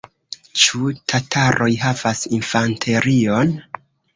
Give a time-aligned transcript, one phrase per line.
[0.61, 3.57] Ĉu tataroj havas infanterion?